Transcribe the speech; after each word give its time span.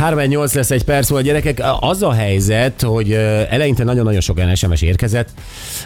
3-8 0.00 0.54
lesz 0.54 0.70
egy 0.70 0.84
perc 0.84 1.10
múlva, 1.10 1.24
gyerekek. 1.24 1.62
Az 1.80 2.02
a 2.02 2.12
helyzet, 2.12 2.82
hogy 2.82 3.12
eleinte 3.50 3.84
nagyon-nagyon 3.84 4.20
sok 4.20 4.40
SMS 4.54 4.82
érkezett, 4.82 5.28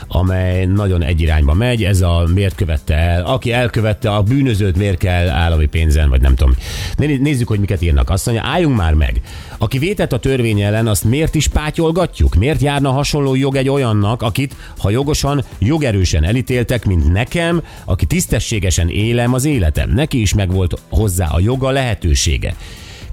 amely 0.09 0.65
nagyon 0.65 1.03
egy 1.03 1.21
irányba 1.21 1.55
megy. 1.55 1.85
Ez 1.85 2.01
a 2.01 2.29
miért 2.35 2.55
követte 2.55 2.95
el, 2.95 3.25
aki 3.25 3.53
elkövette 3.53 4.11
a 4.11 4.23
bűnözőt, 4.23 4.77
miért 4.77 4.99
kell 4.99 5.29
állami 5.29 5.67
pénzen, 5.67 6.09
vagy 6.09 6.21
nem 6.21 6.35
tudom. 6.35 6.55
Né- 6.97 7.21
Nézzük, 7.21 7.49
hogy 7.49 7.59
miket 7.59 7.83
írnak. 7.83 8.11
Azt 8.11 8.27
mondja, 8.27 8.45
álljunk 8.47 8.77
már 8.77 8.95
meg. 8.95 9.21
Aki 9.59 9.79
vétett 9.79 10.13
a 10.13 10.19
törvény 10.19 10.61
ellen, 10.61 10.87
azt 10.87 11.05
miért 11.05 11.35
is 11.35 11.49
pátyolgatjuk? 11.49 12.35
Miért 12.35 12.61
járna 12.61 12.91
hasonló 12.91 13.35
jog 13.35 13.57
egy 13.57 13.69
olyannak, 13.69 14.23
akit, 14.23 14.57
ha 14.79 14.91
jogosan, 14.91 15.45
jogerősen 15.59 16.25
elítéltek, 16.25 16.85
mint 16.85 17.13
nekem, 17.13 17.63
aki 17.85 18.07
tisztességesen 18.07 18.89
élem 18.89 19.35
az 19.35 19.45
életem. 19.45 19.91
Neki 19.91 20.21
is 20.21 20.35
megvolt 20.35 20.81
hozzá 20.89 21.27
a 21.27 21.41
joga, 21.41 21.71
lehetősége. 21.71 22.55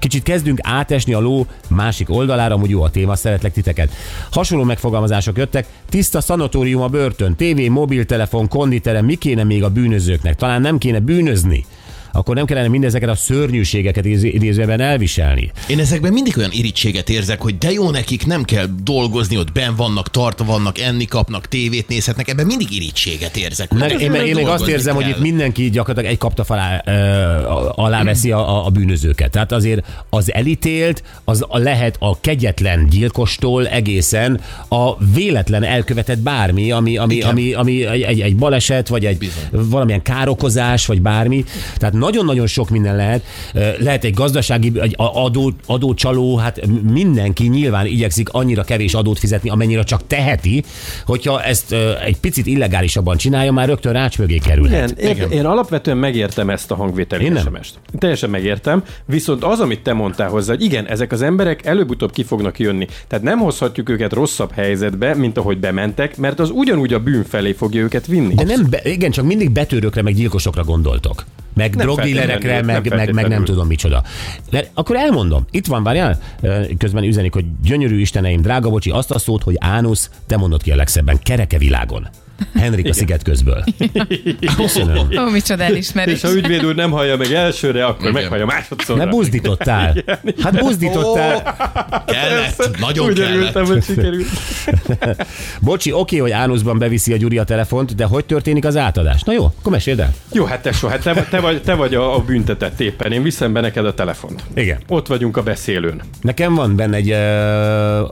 Kicsit 0.01 0.23
kezdünk 0.23 0.59
átesni 0.61 1.13
a 1.13 1.19
ló 1.19 1.45
másik 1.67 2.09
oldalára, 2.09 2.53
amúgy 2.53 2.69
jó 2.69 2.81
a 2.81 2.89
téma, 2.89 3.15
szeretlek 3.15 3.53
titeket. 3.53 3.91
Hasonló 4.31 4.63
megfogalmazások 4.63 5.37
jöttek, 5.37 5.67
tiszta 5.89 6.21
szanatórium 6.21 6.81
a 6.81 6.87
börtön, 6.87 7.35
tévé, 7.35 7.67
mobiltelefon, 7.67 8.47
konditerem, 8.47 9.05
mi 9.05 9.15
kéne 9.15 9.43
még 9.43 9.63
a 9.63 9.69
bűnözőknek? 9.69 10.35
Talán 10.35 10.61
nem 10.61 10.77
kéne 10.77 10.99
bűnözni? 10.99 11.65
Akkor 12.11 12.35
nem 12.35 12.45
kellene 12.45 12.67
mindezeket 12.67 13.09
a 13.09 13.15
szörnyűségeket 13.15 14.05
idéz- 14.05 14.23
idézőben 14.23 14.79
elviselni. 14.79 15.51
Én 15.67 15.79
ezekben 15.79 16.13
mindig 16.13 16.37
olyan 16.37 16.51
irítséget 16.53 17.09
érzek, 17.09 17.41
hogy 17.41 17.57
de 17.57 17.71
jó 17.71 17.89
nekik, 17.89 18.25
nem 18.25 18.43
kell 18.43 18.65
dolgozni, 18.83 19.37
ott 19.37 19.51
ben 19.51 19.75
vannak, 19.75 20.09
tartva 20.09 20.45
vannak, 20.45 20.79
enni 20.79 21.05
kapnak, 21.05 21.47
tévét 21.47 21.87
nézhetnek, 21.87 22.29
ebben 22.29 22.45
mindig 22.45 22.71
irítséget 22.71 23.37
érzek. 23.37 23.71
hogy 23.71 23.81
ezzel 23.81 23.99
én, 23.99 24.13
én 24.13 24.35
meg 24.35 24.47
azt 24.47 24.67
érzem, 24.67 24.95
hogy 24.95 25.03
kell. 25.03 25.13
itt 25.13 25.19
mindenki 25.19 25.69
gyakorlatilag 25.69 26.11
egy 26.11 26.17
kapta 26.17 26.43
alá, 26.47 26.83
ö, 26.85 26.91
alá 27.75 28.03
veszi 28.03 28.31
a, 28.31 28.49
a, 28.49 28.65
a 28.65 28.69
bűnözőket. 28.69 29.31
Tehát 29.31 29.51
azért 29.51 29.85
az 30.09 30.33
elítélt, 30.33 31.03
az 31.23 31.45
lehet 31.49 31.95
a 31.99 32.19
kegyetlen 32.19 32.87
gyilkostól 32.89 33.67
egészen 33.67 34.39
a 34.67 35.03
véletlen 35.03 35.63
elkövetett 35.63 36.19
bármi, 36.19 36.71
ami, 36.71 36.97
ami, 36.97 37.15
Igen. 37.15 37.29
ami, 37.29 37.53
ami 37.53 37.85
egy, 37.85 38.01
egy, 38.01 38.21
egy 38.21 38.35
baleset, 38.35 38.87
vagy 38.87 39.05
egy 39.05 39.17
Bizony. 39.17 39.69
valamilyen 39.69 40.01
károkozás, 40.01 40.85
vagy 40.85 41.01
bármi. 41.01 41.43
Tehát 41.77 41.93
nagyon-nagyon 42.01 42.47
sok 42.47 42.69
minden 42.69 42.95
lehet. 42.95 43.23
Lehet 43.79 44.03
egy 44.03 44.13
gazdasági 44.13 44.71
egy 44.81 44.95
adó, 44.97 45.51
adócsaló, 45.65 46.35
hát 46.35 46.67
mindenki 46.91 47.47
nyilván 47.47 47.85
igyekszik 47.85 48.29
annyira 48.29 48.63
kevés 48.63 48.93
adót 48.93 49.19
fizetni, 49.19 49.49
amennyire 49.49 49.83
csak 49.83 50.07
teheti, 50.07 50.63
hogyha 51.05 51.41
ezt 51.43 51.75
egy 52.05 52.17
picit 52.17 52.45
illegálisabban 52.45 53.17
csinálja, 53.17 53.51
már 53.51 53.67
rögtön 53.67 53.93
rács 53.93 54.17
mögé 54.17 54.37
kerülhet. 54.37 55.01
Igen, 55.01 55.17
én, 55.17 55.37
én 55.37 55.45
alapvetően 55.45 55.97
megértem 55.97 56.49
ezt 56.49 56.71
a 56.71 56.75
hangvételi 56.75 57.23
Én 57.23 57.31
nem. 57.31 57.43
SMS-t. 57.43 57.79
Teljesen 57.97 58.29
megértem, 58.29 58.83
viszont 59.05 59.43
az, 59.43 59.59
amit 59.59 59.83
te 59.83 59.93
mondtál 59.93 60.29
hozzá, 60.29 60.53
hogy 60.53 60.63
igen, 60.63 60.87
ezek 60.87 61.11
az 61.11 61.21
emberek 61.21 61.65
előbb-utóbb 61.65 62.11
ki 62.11 62.23
fognak 62.23 62.59
jönni. 62.59 62.87
Tehát 63.07 63.25
nem 63.25 63.39
hozhatjuk 63.39 63.89
őket 63.89 64.13
rosszabb 64.13 64.51
helyzetbe, 64.51 65.15
mint 65.15 65.37
ahogy 65.37 65.57
bementek, 65.57 66.17
mert 66.17 66.39
az 66.39 66.49
ugyanúgy 66.49 66.93
a 66.93 66.99
bűn 66.99 67.23
felé 67.23 67.51
fogja 67.51 67.81
őket 67.81 68.07
vinni. 68.07 68.33
De 68.33 68.43
nem, 68.43 68.67
be, 68.69 68.79
igen, 68.83 69.11
csak 69.11 69.25
mindig 69.25 69.51
betörőkre, 69.51 70.01
meg 70.01 70.13
gyilkosokra 70.13 70.63
gondoltok. 70.63 71.25
Meg 71.53 71.75
Nem 71.75 71.85
drogdílerekre, 71.85 72.61
meg, 72.61 72.85
nem 72.85 72.97
meg, 72.97 73.13
meg 73.13 73.27
nem 73.27 73.43
tudom 73.43 73.67
micsoda. 73.67 74.03
De 74.49 74.69
akkor 74.73 74.95
elmondom. 74.95 75.45
Itt 75.51 75.65
van, 75.65 75.83
várjál, 75.83 76.19
közben 76.77 77.03
üzenik, 77.03 77.33
hogy 77.33 77.45
gyönyörű 77.63 77.99
isteneim, 77.99 78.41
drága 78.41 78.69
bocsi, 78.69 78.89
azt 78.89 79.11
a 79.11 79.19
szót, 79.19 79.43
hogy 79.43 79.55
ánusz, 79.59 80.09
te 80.27 80.37
mondod 80.37 80.61
ki 80.61 80.71
a 80.71 80.75
legszebben, 80.75 81.19
kereke 81.23 81.57
világon. 81.57 82.07
Henrik 82.53 82.87
a 82.89 82.93
sziget 82.93 83.23
közből. 83.23 83.63
Köszönöm. 84.55 85.07
Ó, 85.17 85.29
micsoda 85.29 85.63
elismerés. 85.63 86.13
És 86.13 86.21
ha 86.21 86.33
ügyvéd 86.33 86.65
úr 86.65 86.75
nem 86.75 86.91
hallja 86.91 87.17
meg 87.17 87.31
elsőre, 87.31 87.85
akkor 87.85 88.09
Igen. 88.09 88.21
meghallja 88.21 88.45
másodszor. 88.45 88.97
Ne 88.97 89.05
buzdítottál. 89.05 89.95
Hát 90.43 90.59
buzdítottál. 90.59 91.55
Kellett, 92.05 92.79
nagyon 92.79 93.07
Úgy 93.09 93.15
kellett. 93.19 93.33
örültem, 93.33 93.65
hogy 93.65 93.83
sikerült. 93.83 94.27
Bocsi, 95.61 95.91
oké, 95.91 96.17
hogy 96.17 96.31
ánuszban 96.31 96.77
beviszi 96.77 97.13
a 97.13 97.17
Gyuri 97.17 97.37
a 97.37 97.43
telefont, 97.43 97.95
de 97.95 98.05
hogy 98.05 98.25
történik 98.25 98.65
az 98.65 98.77
átadás? 98.77 99.21
Na 99.21 99.33
jó, 99.33 99.45
akkor 99.59 99.71
meséld 99.71 99.99
el. 99.99 100.13
Jó, 100.31 100.45
hát 100.45 100.61
tesó, 100.61 100.87
hát 100.87 101.01
te, 101.03 101.27
te, 101.29 101.39
vagy, 101.39 101.61
te 101.61 101.73
vagy 101.73 101.95
a, 101.95 102.15
a 102.15 102.19
büntetett 102.19 102.79
éppen. 102.79 103.11
Én 103.11 103.23
viszem 103.23 103.53
be 103.53 103.61
neked 103.61 103.85
a 103.85 103.93
telefont. 103.93 104.43
Igen. 104.55 104.79
Ott 104.87 105.07
vagyunk 105.07 105.37
a 105.37 105.43
beszélőn. 105.43 106.01
Nekem 106.21 106.55
van 106.55 106.75
benne 106.75 106.95
egy 106.95 107.09
ö, 107.11 108.07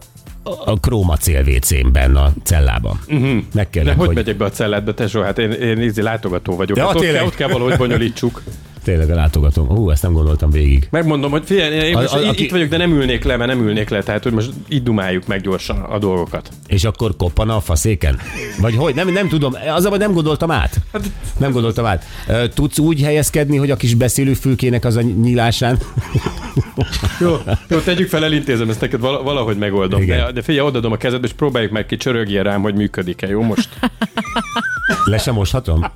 a 0.65 0.73
Chroma 0.81 1.15
célvécén 1.17 1.91
benne 1.91 2.19
a 2.19 2.31
cellában. 2.43 2.99
Uh-huh. 3.07 3.27
De 3.35 3.41
Megkérdem, 3.53 3.97
hogy, 3.97 4.05
hogy 4.05 4.15
megyek 4.15 4.37
be 4.37 4.45
a 4.45 4.49
celledbe, 4.49 4.93
tesó? 4.93 5.21
Hát 5.21 5.37
én, 5.39 5.51
én 5.51 5.81
ízi 5.81 6.01
látogató 6.01 6.55
vagyok. 6.55 6.77
Ja, 6.77 6.85
hát 6.87 6.95
ott, 6.95 7.01
kell, 7.01 7.25
ott 7.25 7.35
kell 7.35 7.49
valahogy 7.49 7.77
bonyolítsuk. 7.77 8.41
tényleg 8.83 9.09
a 9.09 9.15
látogatom. 9.15 9.67
Hú, 9.67 9.89
ezt 9.89 10.01
nem 10.03 10.13
gondoltam 10.13 10.49
végig. 10.51 10.87
Megmondom, 10.91 11.31
hogy 11.31 11.43
figyelj, 11.45 11.87
én 11.87 11.95
A- 11.95 11.99
most 12.01 12.13
a- 12.13 12.19
itt, 12.21 12.27
aki- 12.27 12.43
itt 12.43 12.51
vagyok, 12.51 12.69
de 12.69 12.77
nem 12.77 12.91
ülnék 12.91 13.23
le, 13.23 13.37
mert 13.37 13.49
nem 13.49 13.67
ülnék 13.67 13.89
le, 13.89 14.03
tehát 14.03 14.23
hogy 14.23 14.31
most 14.31 14.49
így 14.69 14.83
dumáljuk 14.83 15.27
meg 15.27 15.41
gyorsan 15.41 15.77
a 15.79 15.97
dolgokat. 15.99 16.49
És 16.67 16.83
akkor 16.83 17.15
koppan 17.15 17.49
a 17.49 17.59
faszéken? 17.59 18.17
Vagy 18.59 18.75
hogy? 18.75 18.95
Nem, 18.95 19.09
nem 19.09 19.27
tudom. 19.27 19.53
Az 19.75 19.85
a 19.85 19.89
baj, 19.89 19.97
nem 19.97 20.13
gondoltam 20.13 20.51
át. 20.51 20.75
Nem 21.37 21.51
gondoltam 21.51 21.85
át. 21.85 22.05
Tudsz 22.53 22.79
úgy 22.79 23.01
helyezkedni, 23.01 23.57
hogy 23.57 23.71
a 23.71 23.75
kis 23.75 23.93
beszélőfülkének 23.93 24.85
az 24.85 24.95
a 24.95 25.01
nyílásán? 25.01 25.77
Jó, 27.19 27.37
jó 27.67 27.79
tegyük 27.79 28.09
fel, 28.09 28.23
elintézem 28.23 28.69
ezt 28.69 28.81
neked, 28.81 28.99
vala- 28.99 29.23
valahogy 29.23 29.57
megoldom. 29.57 30.01
Igen. 30.01 30.25
De, 30.25 30.31
de 30.31 30.41
figyelj, 30.41 30.67
odadom 30.67 30.91
a 30.91 30.97
kezedbe, 30.97 31.27
és 31.27 31.33
próbáljuk 31.33 31.71
meg 31.71 31.85
ki, 31.85 31.97
csörögjél 31.97 32.43
rám, 32.43 32.61
hogy 32.61 32.75
működik-e, 32.75 33.27
jó 33.27 33.41
most? 33.41 33.69
Le 35.05 35.17
sem 35.17 35.33
moshatom? 35.33 35.85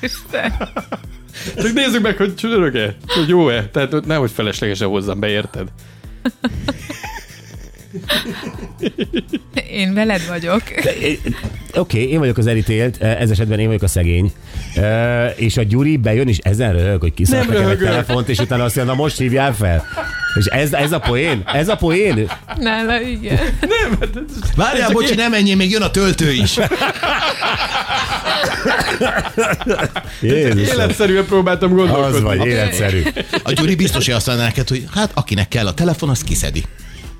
Isten. 0.00 0.52
Csak 1.56 1.72
nézzük 1.72 2.02
meg, 2.02 2.16
hogy 2.16 2.34
csörög-e, 2.34 2.96
hogy 3.06 3.28
jó-e. 3.28 3.68
Tehát 3.68 3.92
hogy 3.92 4.04
nehogy 4.06 4.30
feleslegesen 4.30 4.88
hozzam 4.88 5.20
be, 5.20 5.28
érted? 5.28 5.68
Én 9.70 9.94
veled 9.94 10.26
vagyok. 10.28 10.62
Oké, 11.78 11.98
okay, 11.98 12.12
én 12.12 12.18
vagyok 12.18 12.38
az 12.38 12.46
elítélt, 12.46 13.02
ez 13.02 13.30
esetben 13.30 13.58
én 13.58 13.66
vagyok 13.66 13.82
a 13.82 13.88
szegény. 13.88 14.32
Ö, 14.76 15.26
És 15.26 15.56
a 15.56 15.62
Gyuri 15.62 15.96
bejön, 15.96 16.28
és 16.28 16.38
ezen 16.38 16.72
röhög, 16.72 17.00
hogy 17.00 17.14
kiszállt 17.14 17.46
Nem 17.46 17.54
nekem 17.56 17.70
egy 17.70 17.78
telefont, 17.78 18.28
és 18.28 18.38
utána 18.38 18.64
azt 18.64 18.76
mondja, 18.76 18.94
na 18.94 19.00
most 19.02 19.18
hívjál 19.18 19.54
fel. 19.54 19.84
És 20.38 20.44
ez, 20.44 20.72
ez 20.72 20.92
a 20.92 20.98
poén? 20.98 21.42
Ez 21.52 21.68
a 21.68 21.76
poén? 21.76 22.30
Nála 22.58 23.00
igen. 23.00 23.38
Várjál, 24.56 24.90
bocsi, 24.90 25.14
nem 25.14 25.30
menjél, 25.30 25.56
még 25.56 25.70
jön 25.70 25.82
a 25.82 25.90
töltő 25.90 26.32
is. 26.32 26.58
Jézus, 30.20 30.68
Életszerűen 30.68 31.24
próbáltam 31.24 31.74
gondolkodni. 31.74 32.16
az 32.16 32.22
vagy, 32.22 32.46
életszerű. 32.46 33.02
A 33.42 33.52
Gyuri 33.52 33.74
biztos, 33.74 34.04
hogy 34.04 34.14
azt 34.14 34.26
mondaná 34.26 34.48
neked, 34.48 34.68
hogy 34.68 34.84
hát 34.94 35.10
akinek 35.14 35.48
kell 35.48 35.66
a 35.66 35.74
telefon, 35.74 36.08
azt 36.08 36.24
kiszedi. 36.24 36.64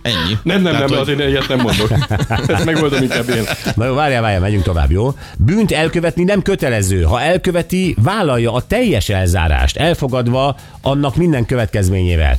Ennyi. 0.06 0.38
Nem, 0.42 0.62
nem, 0.62 0.72
Tehát, 0.72 0.88
nem, 0.88 0.98
hogy- 0.98 1.08
azért 1.08 1.28
ilyet 1.28 1.48
nem 1.48 1.60
mondok. 1.60 1.90
Ezt 2.46 2.64
megoldom 2.64 3.02
inkább 3.02 3.28
én. 3.28 3.42
Na 3.74 3.84
jó, 3.86 3.94
várjál, 3.94 4.22
várjál, 4.22 4.40
megyünk 4.40 4.62
tovább, 4.62 4.90
jó? 4.90 5.14
Bűnt 5.38 5.72
elkövetni 5.72 6.24
nem 6.24 6.42
kötelező. 6.42 7.02
Ha 7.02 7.20
elköveti, 7.20 7.96
vállalja 8.02 8.52
a 8.52 8.62
teljes 8.66 9.08
elzárást, 9.08 9.76
elfogadva 9.76 10.56
annak 10.80 11.16
minden 11.16 11.46
következményével. 11.46 12.38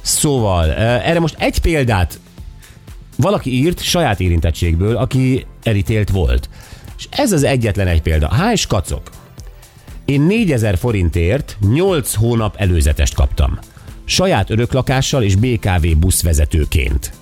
Szóval, 0.00 0.72
erre 0.74 1.20
most 1.20 1.34
egy 1.38 1.58
példát 1.58 2.18
valaki 3.16 3.52
írt 3.54 3.82
saját 3.82 4.20
érintettségből, 4.20 4.96
aki 4.96 5.46
elítélt 5.62 6.10
volt. 6.10 6.48
És 6.98 7.06
ez 7.10 7.32
az 7.32 7.42
egyetlen 7.42 7.86
egy 7.86 8.02
példa. 8.02 8.28
Hás 8.28 8.66
kacok. 8.66 9.02
Én 10.04 10.20
4000 10.20 10.78
forintért 10.78 11.56
8 11.72 12.14
hónap 12.14 12.54
előzetest 12.58 13.14
kaptam. 13.14 13.58
Saját 14.10 14.50
öröklakással 14.50 15.22
és 15.22 15.34
BKV 15.34 15.86
buszvezetőként. 15.98 17.12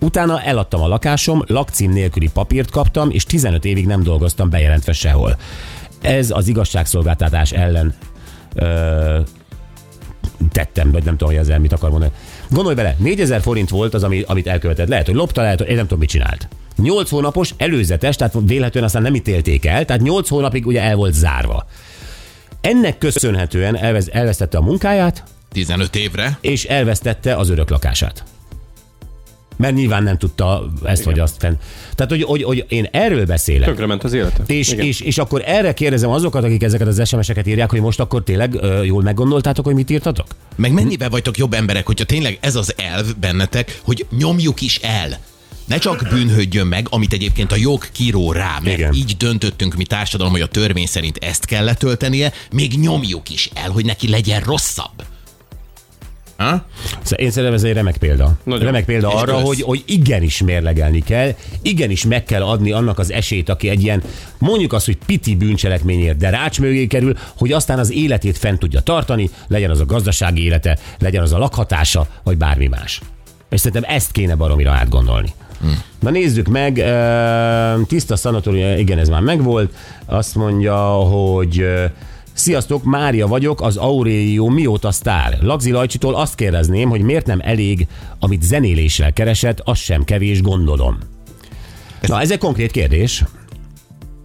Utána 0.00 0.42
eladtam 0.42 0.82
a 0.82 0.88
lakásom, 0.88 1.42
lakcím 1.46 1.90
nélküli 1.90 2.30
papírt 2.32 2.70
kaptam, 2.70 3.10
és 3.10 3.24
15 3.24 3.64
évig 3.64 3.86
nem 3.86 4.02
dolgoztam 4.02 4.50
bejelentve 4.50 4.92
sehol. 4.92 5.36
Ez 6.00 6.30
az 6.30 6.48
igazságszolgáltatás 6.48 7.52
ellen 7.52 7.94
ö, 8.54 9.20
tettem, 10.52 10.92
vagy 10.92 11.04
nem 11.04 11.16
tudom, 11.16 11.34
hogy 11.34 11.42
ezzel 11.42 11.58
mit 11.58 11.72
akar 11.72 11.90
mondani. 11.90 12.12
Gondolj 12.50 12.74
bele, 12.74 12.96
4000 12.98 13.40
forint 13.40 13.70
volt 13.70 13.94
az, 13.94 14.02
ami, 14.02 14.24
amit 14.26 14.46
elkövetett. 14.46 14.88
Lehet, 14.88 15.06
hogy 15.06 15.14
lopta, 15.14 15.42
lehet, 15.42 15.58
hogy 15.58 15.68
én 15.68 15.76
nem 15.76 15.84
tudom, 15.84 15.98
mit 15.98 16.08
csinált. 16.08 16.48
8 16.76 17.10
hónapos 17.10 17.54
előzetes, 17.56 18.16
tehát 18.16 18.36
véletlenül 18.46 18.88
aztán 18.88 19.02
nem 19.02 19.14
ítélték 19.14 19.66
el, 19.66 19.84
tehát 19.84 20.02
8 20.02 20.28
hónapig 20.28 20.66
ugye 20.66 20.82
el 20.82 20.96
volt 20.96 21.12
zárva. 21.12 21.66
Ennek 22.60 22.98
köszönhetően 22.98 23.76
elvesztette 24.12 24.58
a 24.58 24.62
munkáját, 24.62 25.24
15 25.54 25.96
évre. 25.96 26.38
és 26.40 26.64
elvesztette 26.64 27.36
az 27.36 27.48
örök 27.48 27.70
lakását. 27.70 28.24
Mert 29.56 29.74
nyilván 29.74 30.02
nem 30.02 30.18
tudta 30.18 30.72
ezt 30.84 31.04
vagy 31.04 31.18
azt 31.18 31.36
fenn. 31.38 31.54
Tehát, 31.94 32.12
hogy, 32.12 32.22
hogy, 32.22 32.42
hogy 32.42 32.64
én 32.68 32.88
erről 32.90 33.26
beszélek. 33.26 33.66
Tönkrement 33.66 34.04
az 34.04 34.12
élete. 34.12 34.42
És, 34.46 34.72
Igen. 34.72 34.86
és, 34.86 35.00
és 35.00 35.18
akkor 35.18 35.42
erre 35.46 35.74
kérdezem 35.74 36.10
azokat, 36.10 36.44
akik 36.44 36.62
ezeket 36.62 36.86
az 36.86 37.08
SMS-eket 37.08 37.46
írják, 37.46 37.70
hogy 37.70 37.80
most 37.80 38.00
akkor 38.00 38.22
tényleg 38.22 38.54
ö, 38.54 38.82
jól 38.82 39.02
meggondoltátok, 39.02 39.64
hogy 39.64 39.74
mit 39.74 39.90
írtatok? 39.90 40.26
Meg 40.56 40.72
mennyivel 40.72 41.08
vagytok 41.08 41.36
jobb 41.38 41.52
emberek, 41.52 41.86
hogyha 41.86 42.04
tényleg 42.04 42.38
ez 42.40 42.54
az 42.56 42.74
elv 42.76 43.06
bennetek, 43.20 43.80
hogy 43.82 44.06
nyomjuk 44.18 44.60
is 44.60 44.78
el. 44.82 45.18
Ne 45.66 45.78
csak 45.78 46.06
bűnhődjön 46.10 46.66
meg, 46.66 46.86
amit 46.90 47.12
egyébként 47.12 47.52
a 47.52 47.56
jog 47.56 47.90
kíró 47.92 48.32
rá, 48.32 48.58
mert 48.62 48.78
Igen. 48.78 48.92
így 48.94 49.16
döntöttünk 49.16 49.74
mi 49.74 49.84
társadalom, 49.84 50.32
hogy 50.32 50.40
a 50.40 50.46
törvény 50.46 50.86
szerint 50.86 51.16
ezt 51.16 51.44
kell 51.44 51.64
letöltenie, 51.64 52.32
még 52.52 52.78
nyomjuk 52.78 53.30
is 53.30 53.50
el, 53.54 53.70
hogy 53.70 53.84
neki 53.84 54.08
legyen 54.08 54.40
rosszabb. 54.40 55.04
Ha? 56.36 56.64
Szóval 57.02 57.18
Én 57.18 57.30
szerintem 57.30 57.52
ez 57.52 57.62
egy 57.62 57.72
remek 57.72 57.96
példa. 57.96 58.32
Nagyon. 58.42 58.64
Remek 58.64 58.84
példa 58.84 59.08
És 59.08 59.20
arra, 59.20 59.34
kösz. 59.34 59.42
hogy, 59.42 59.62
hogy 59.62 59.82
igenis 59.86 60.42
mérlegelni 60.42 61.00
kell, 61.02 61.34
igenis 61.62 62.04
meg 62.04 62.24
kell 62.24 62.42
adni 62.42 62.72
annak 62.72 62.98
az 62.98 63.12
esélyt, 63.12 63.48
aki 63.48 63.68
egy 63.68 63.82
ilyen, 63.82 64.02
mondjuk 64.38 64.72
azt, 64.72 64.86
hogy 64.86 64.98
piti 65.06 65.36
bűncselekményért, 65.36 66.16
de 66.16 66.30
rács 66.30 66.60
mögé 66.60 66.86
kerül, 66.86 67.16
hogy 67.36 67.52
aztán 67.52 67.78
az 67.78 67.92
életét 67.92 68.38
fent 68.38 68.58
tudja 68.58 68.80
tartani, 68.80 69.30
legyen 69.48 69.70
az 69.70 69.80
a 69.80 69.86
gazdasági 69.86 70.44
élete, 70.44 70.78
legyen 70.98 71.22
az 71.22 71.32
a 71.32 71.38
lakhatása, 71.38 72.06
vagy 72.22 72.36
bármi 72.36 72.66
más. 72.66 73.00
És 73.50 73.60
szerintem 73.60 73.94
ezt 73.94 74.12
kéne 74.12 74.34
baromira 74.34 74.70
átgondolni. 74.70 75.32
Hmm. 75.60 75.82
Na 76.00 76.10
nézzük 76.10 76.48
meg, 76.48 76.84
tiszta 77.86 78.16
szanatórium, 78.16 78.78
igen, 78.78 78.98
ez 78.98 79.08
már 79.08 79.20
megvolt. 79.20 79.74
Azt 80.06 80.34
mondja, 80.34 80.76
hogy 80.86 81.66
Sziasztok, 82.34 82.84
Mária 82.84 83.26
vagyok, 83.26 83.60
az 83.60 83.76
Aurelio 83.76 84.48
mióta 84.48 84.92
sztár. 84.92 85.38
Lagzi 85.40 85.70
Lajcsitól 85.70 86.14
azt 86.14 86.34
kérdezném, 86.34 86.88
hogy 86.88 87.00
miért 87.00 87.26
nem 87.26 87.40
elég, 87.42 87.86
amit 88.18 88.42
zenéléssel 88.42 89.12
keresett, 89.12 89.60
az 89.64 89.78
sem 89.78 90.04
kevés, 90.04 90.42
gondolom. 90.42 90.98
Na, 92.00 92.20
ez 92.20 92.30
egy 92.30 92.38
konkrét 92.38 92.70
kérdés. 92.70 93.24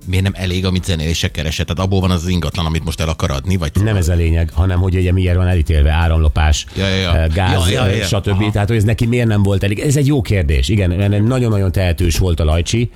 Miért 0.10 0.24
nem 0.24 0.34
elég, 0.36 0.66
amit 0.66 0.86
zenélések 0.86 1.32
keresett? 1.32 1.68
Tehát 1.68 1.84
abból 1.84 2.00
van 2.00 2.12
az, 2.12 2.24
az 2.24 2.30
ingatlan, 2.30 2.66
amit 2.66 2.84
most 2.84 3.00
el 3.00 3.10
akar 3.10 3.32
adni, 3.32 3.56
vagy 3.58 3.72
Nem 3.84 3.96
ez 3.96 4.08
a 4.08 4.14
lényeg, 4.14 4.52
hanem 4.54 4.80
hogy 4.80 4.96
ugye 4.96 5.12
miért 5.12 5.36
van 5.36 5.48
elítélve 5.48 5.92
áramlopás, 5.92 6.66
Ja, 6.76 6.88
ja, 6.88 6.96
ja. 6.96 7.18
eh, 7.18 7.28
gáz, 7.34 7.70
Ja, 7.70 7.86
ja, 7.86 7.96
ja. 7.96 8.06
stb. 8.06 8.28
Aha. 8.28 8.52
Tehát, 8.52 8.68
hogy 8.68 8.78
ez 8.78 8.84
neki 8.84 9.06
miért 9.06 9.28
nem 9.28 9.44
volt 9.44 9.64
elég. 9.64 9.80
Ez 9.80 9.96
egy 9.96 10.08
jó 10.08 10.22
kérdés. 10.22 10.70
Igen, 10.70 10.90
mert 10.90 11.24
nagyon-nagyon 11.24 11.72
tehetős 11.72 12.18
volt 12.18 12.40
a 12.40 12.44
Lajcsi, 12.44 12.92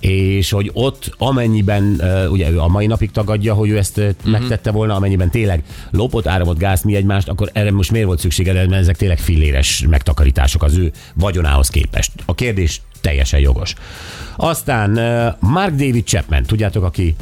és 0.00 0.50
hogy 0.50 0.70
ott 0.72 1.14
amennyiben, 1.18 1.96
eh, 2.00 2.30
ugye 2.30 2.50
ő 2.50 2.60
a 2.60 2.68
mai 2.68 2.86
napig 2.86 3.10
tagadja, 3.10 3.54
hogy 3.54 3.68
ő 3.68 3.78
ezt 3.78 3.98
uh-huh. 3.98 4.30
megtette 4.30 4.70
volna, 4.70 4.94
amennyiben 4.94 5.30
tényleg 5.30 5.62
lopott 5.90 6.26
áramot, 6.26 6.58
gázt, 6.58 6.84
mi 6.84 6.94
egymást, 6.94 7.28
akkor 7.28 7.50
erre 7.52 7.70
most 7.70 7.90
miért 7.90 8.06
volt 8.06 8.18
szüksége, 8.18 8.52
mert 8.52 8.72
ezek 8.72 8.96
tényleg 8.96 9.18
filléres 9.18 9.84
megtakarítások 9.88 10.62
az 10.62 10.76
ő 10.76 10.92
vagyonához 11.14 11.68
képest. 11.68 12.10
A 12.26 12.34
kérdés 12.34 12.80
teljesen 13.02 13.40
jogos. 13.40 13.74
Aztán 14.36 14.90
Mark 15.40 15.70
David 15.70 16.04
Chapman, 16.06 16.42
tudjátok, 16.42 16.84
aki 16.84 17.16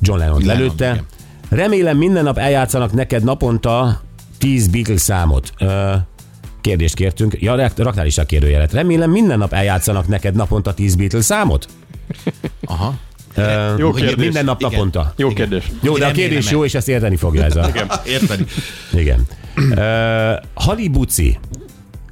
John 0.00 0.18
Lennon 0.18 0.42
lelőtte. 0.44 0.90
igen. 0.92 1.04
Remélem 1.48 1.96
minden 1.96 2.24
nap 2.24 2.38
eljátszanak 2.38 2.92
neked 2.92 3.24
naponta 3.24 4.00
10 4.38 4.68
Beatles 4.68 5.00
számot. 5.00 5.52
Kérdést 6.60 6.94
kértünk. 6.94 7.36
Ja, 7.40 7.54
rak- 7.56 7.78
raktál 7.78 8.06
is 8.06 8.18
a 8.18 8.24
kérdőjelet. 8.24 8.72
Remélem 8.72 9.10
minden 9.10 9.38
nap 9.38 9.52
eljátszanak 9.52 10.08
neked 10.08 10.34
naponta 10.34 10.74
10 10.74 10.94
Beatles 10.94 11.24
számot? 11.24 11.68
Aha. 12.64 12.94
Ö, 13.34 13.74
Jó 13.78 13.90
kérdés. 13.92 14.16
Minden 14.24 14.44
nap 14.44 14.60
Igen. 14.60 14.72
naponta. 14.72 15.12
Jó 15.16 15.28
kérdés. 15.28 15.64
Jó, 15.82 15.98
de 15.98 16.06
a 16.06 16.10
kérdés 16.10 16.50
jó, 16.50 16.64
és 16.64 16.74
ezt 16.74 16.88
érteni 16.88 17.16
fogja 17.16 17.44
ez 17.44 17.56
a... 17.56 17.70
Érted? 18.06 18.44
Igen. 18.92 19.20
Uh, 19.58 20.32
Halibuci. 20.54 21.38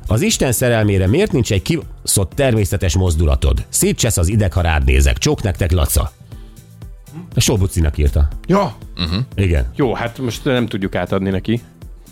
Az 0.06 0.22
Isten 0.22 0.52
szerelmére 0.52 1.06
miért 1.06 1.32
nincs 1.32 1.52
egy 1.52 1.62
kibaszott 1.62 2.32
természetes 2.34 2.96
mozdulatod? 2.96 3.66
Szétcsesz 3.68 4.16
az 4.16 4.28
ideg, 4.28 4.52
ha 4.52 4.60
rád 4.60 4.84
nézek. 4.84 5.18
Csók 5.18 5.42
nektek, 5.42 5.72
Laca. 5.72 6.12
Solbucinak 7.36 7.98
írta. 7.98 8.28
Ja. 8.46 8.74
Igen. 9.34 9.66
Jó, 9.76 9.94
hát 9.94 10.18
most 10.18 10.44
nem 10.44 10.66
tudjuk 10.66 10.94
átadni 10.94 11.30
neki. 11.30 11.60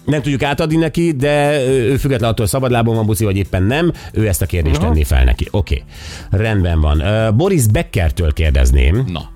Nem 0.04 0.22
tudjuk 0.22 0.42
átadni 0.42 0.76
neki, 0.76 1.12
de 1.12 1.64
ő 1.66 1.96
független 1.96 2.30
attól, 2.30 2.46
szabadlábon 2.46 2.94
van 2.94 3.06
buci, 3.06 3.24
vagy 3.24 3.36
éppen 3.36 3.62
nem, 3.62 3.92
ő 4.12 4.28
ezt 4.28 4.42
a 4.42 4.46
kérdést 4.46 4.76
Aha. 4.76 4.86
tenné 4.86 5.02
fel 5.02 5.24
neki. 5.24 5.48
Oké, 5.50 5.84
okay. 6.30 6.40
rendben 6.40 6.80
van. 6.80 7.02
Boris 7.36 7.66
Beckertől 7.66 8.32
kérdezném. 8.32 9.04
Na. 9.06 9.31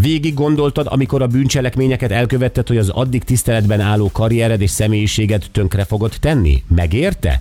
Végig 0.00 0.34
gondoltad, 0.34 0.86
amikor 0.90 1.22
a 1.22 1.26
bűncselekményeket 1.26 2.10
elkövetted, 2.10 2.68
hogy 2.68 2.76
az 2.76 2.88
addig 2.88 3.24
tiszteletben 3.24 3.80
álló 3.80 4.10
karriered 4.12 4.60
és 4.60 4.70
személyiséged 4.70 5.44
tönkre 5.52 5.84
fogod 5.84 6.12
tenni? 6.20 6.62
Megérte? 6.74 7.40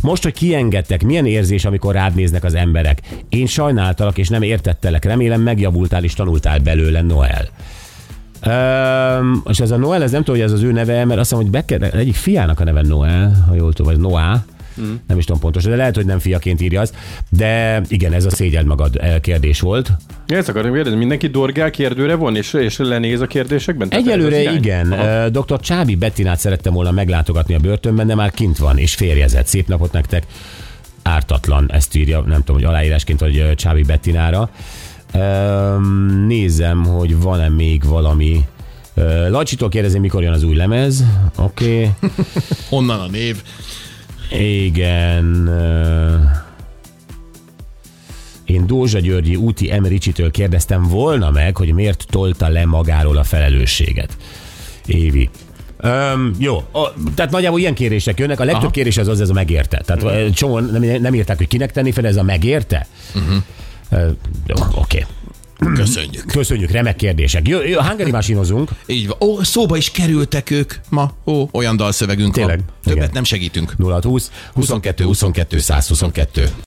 Most, 0.00 0.22
hogy 0.22 0.32
kiengedtek, 0.32 1.02
milyen 1.02 1.26
érzés, 1.26 1.64
amikor 1.64 1.94
rád 1.94 2.14
néznek 2.14 2.44
az 2.44 2.54
emberek? 2.54 3.00
Én 3.28 3.46
sajnáltalak 3.46 4.18
és 4.18 4.28
nem 4.28 4.42
értettelek. 4.42 5.04
Remélem 5.04 5.40
megjavultál 5.40 6.04
és 6.04 6.14
tanultál 6.14 6.58
belőle, 6.58 7.02
Noel. 7.02 7.48
Um, 8.46 9.42
és 9.48 9.60
ez 9.60 9.70
a 9.70 9.76
Noel, 9.76 10.02
ez 10.02 10.10
nem 10.10 10.22
tudom, 10.22 10.40
hogy 10.40 10.50
ez 10.50 10.52
az 10.52 10.62
ő 10.62 10.72
neve, 10.72 11.04
mert 11.04 11.20
azt 11.20 11.30
hiszem, 11.30 11.44
hogy 11.44 11.52
Becker, 11.52 11.94
egyik 11.94 12.14
fiának 12.14 12.60
a 12.60 12.64
neve 12.64 12.82
Noel, 12.82 13.44
ha 13.48 13.54
jól 13.54 13.72
tudom, 13.72 13.92
vagy 13.92 14.00
Noah. 14.00 14.40
Mm. 14.80 14.94
Nem 15.06 15.18
is 15.18 15.24
tudom 15.24 15.40
pontosan, 15.40 15.70
de 15.70 15.76
lehet, 15.76 15.94
hogy 15.94 16.06
nem 16.06 16.18
fiaként 16.18 16.60
írja 16.60 16.80
azt. 16.80 16.94
De 17.28 17.82
igen, 17.88 18.12
ez 18.12 18.24
a 18.24 18.30
szégyeld 18.30 18.66
magad 18.66 18.96
eh, 18.96 19.18
kérdés 19.20 19.60
volt. 19.60 19.92
Ezt 20.26 20.48
akarom 20.48 20.72
kérdezni, 20.72 20.98
mindenki 20.98 21.26
dorgál 21.26 21.70
kérdőre 21.70 22.14
von, 22.14 22.36
és, 22.36 22.52
és 22.52 22.76
lenéz 22.76 23.20
a 23.20 23.26
kérdésekben? 23.26 23.88
Tehát 23.88 24.06
Egyelőre 24.06 24.52
igen. 24.52 24.92
Aha. 24.92 25.02
Aha. 25.02 25.28
Dr. 25.28 25.60
Csábi 25.60 25.94
Bettinát 25.94 26.38
szerettem 26.38 26.72
volna 26.72 26.90
meglátogatni 26.90 27.54
a 27.54 27.58
börtönben, 27.58 28.06
de 28.06 28.14
már 28.14 28.30
kint 28.30 28.58
van, 28.58 28.78
és 28.78 28.94
férjezett. 28.94 29.46
Szép 29.46 29.68
napot 29.68 29.92
nektek. 29.92 30.26
Ártatlan, 31.02 31.70
ezt 31.72 31.96
írja, 31.96 32.20
nem 32.20 32.38
tudom, 32.38 32.56
hogy 32.56 32.64
aláírásként, 32.64 33.20
vagy 33.20 33.38
ö, 33.38 33.54
Csábi 33.54 33.82
Bettinára. 33.82 34.50
Nézem, 36.26 36.84
hogy 36.84 37.20
van-e 37.20 37.48
még 37.48 37.84
valami. 37.84 38.44
Lacsitól 39.28 39.68
kérdezem, 39.68 40.00
mikor 40.00 40.22
jön 40.22 40.32
az 40.32 40.42
új 40.42 40.54
lemez. 40.54 41.04
Oké. 41.36 41.74
Okay. 41.74 42.10
Honnan 42.70 43.00
a 43.00 43.06
név? 43.06 43.42
Igen. 44.38 45.50
Én 48.44 48.66
Dózsa 48.66 48.98
Györgyi 48.98 49.36
úti 49.36 49.72
Emericsitől 49.72 50.30
kérdeztem 50.30 50.82
volna 50.82 51.30
meg, 51.30 51.56
hogy 51.56 51.72
miért 51.72 52.06
tolta 52.10 52.48
le 52.48 52.66
magáról 52.66 53.16
a 53.16 53.24
felelősséget. 53.24 54.16
Évi. 54.86 55.30
Öm, 55.76 56.34
jó, 56.38 56.62
o, 56.72 56.82
tehát 57.14 57.30
nagyjából 57.30 57.58
ilyen 57.58 57.74
kérések 57.74 58.18
jönnek, 58.18 58.40
a 58.40 58.44
legtöbb 58.44 58.62
Aha. 58.62 58.72
kérés 58.72 58.96
az 58.96 59.08
az, 59.08 59.20
ez 59.20 59.28
a 59.28 59.32
megérte. 59.32 59.82
Tehát 59.84 60.02
uh 60.02 60.30
csomó 60.30 60.58
nem, 60.58 60.82
nem 60.82 61.14
írták, 61.14 61.36
hogy 61.36 61.48
kinek 61.48 61.72
tenni 61.72 61.92
fel, 61.92 62.06
ez 62.06 62.16
a 62.16 62.22
megérte. 62.22 62.86
Uh-huh. 63.14 64.16
Oké. 64.74 65.06
Köszönjük. 65.74 66.26
Köszönjük, 66.26 66.70
remek 66.70 66.96
kérdések. 66.96 67.48
Jó, 67.48 67.60
jó 67.62 67.80
hangari 67.80 68.10
másinozunk. 68.10 68.70
Így 68.86 69.06
van. 69.06 69.16
Ó, 69.28 69.42
szóba 69.42 69.76
is 69.76 69.90
kerültek 69.90 70.50
ők 70.50 70.74
ma. 70.88 71.12
Ó, 71.26 71.48
olyan 71.52 71.76
dalszövegünk 71.76 72.34
Tényleg? 72.34 72.56
van. 72.58 72.66
Többet 72.82 72.98
Igen. 72.98 73.10
nem 73.12 73.24
segítünk. 73.24 73.78
0 73.78 74.00
20 74.02 74.30
22 74.54 75.04
22 75.04 75.58
122. 75.58 76.52